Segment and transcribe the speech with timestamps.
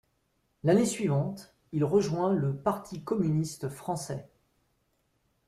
[0.63, 4.31] L'année suivante, il rejoint le Parti communiste français.